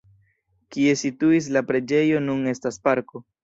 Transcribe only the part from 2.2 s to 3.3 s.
nun estas parko.